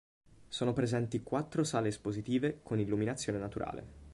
[0.47, 3.87] Sono presenti quattro sale espositive con illuminazione naturale.